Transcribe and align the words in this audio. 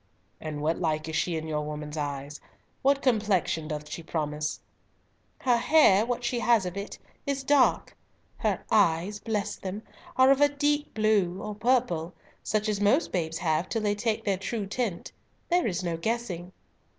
"And 0.39 0.63
what 0.63 0.79
like 0.79 1.07
is 1.07 1.15
she 1.15 1.37
in 1.37 1.45
your 1.45 1.61
woman's 1.61 1.95
eyes? 1.95 2.41
What 2.81 3.03
complexion 3.03 3.67
doth 3.67 3.87
she 3.87 4.01
promise?" 4.01 4.59
"Her 5.41 5.57
hair, 5.57 6.07
what 6.07 6.23
she 6.23 6.39
has 6.39 6.65
of 6.65 6.75
it, 6.75 6.97
is 7.27 7.43
dark; 7.43 7.95
her 8.37 8.63
eyes—bless 8.71 9.57
them—are 9.57 10.31
of 10.31 10.41
a 10.41 10.49
deep 10.49 10.95
blue, 10.95 11.39
or 11.39 11.53
purple, 11.53 12.15
such 12.41 12.67
as 12.67 12.81
most 12.81 13.11
babes 13.11 13.37
have 13.37 13.69
till 13.69 13.83
they 13.83 13.93
take 13.93 14.25
their 14.25 14.37
true 14.37 14.65
tint. 14.65 15.11
There 15.49 15.67
is 15.67 15.83
no 15.83 15.97
guessing. 15.97 16.51